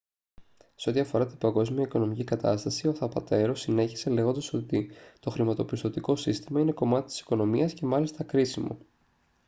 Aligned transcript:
σε 0.75 0.89
ό,τι 0.89 0.99
αφορά 0.99 1.27
την 1.27 1.37
παγκόσμια 1.37 1.83
οικονομική 1.83 2.23
κατάσταση 2.23 2.87
ο 2.87 2.93
θαπατέρο 2.93 3.55
συνέχισε 3.55 4.09
λέγοντας 4.09 4.53
ότι 4.53 4.91
«το 5.19 5.29
χρηματοπιστωτικό 5.29 6.15
σύστημα 6.15 6.59
είναι 6.59 6.71
κομμάτι 6.71 7.05
της 7.07 7.19
οικονομίας 7.19 7.73
και 7.73 7.85
μάλιστα 7.85 8.23
κρίσιμο 8.23 8.77